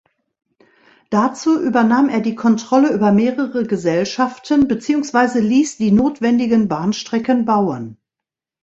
[1.11, 7.97] Dazu übernahm er die Kontrolle über mehrere Gesellschaften beziehungsweise ließ die notwendigen Bahnstrecken bauen.